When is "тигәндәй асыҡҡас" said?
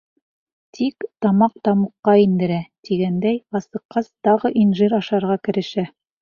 2.89-4.09